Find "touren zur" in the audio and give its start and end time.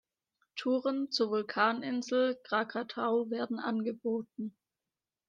0.55-1.29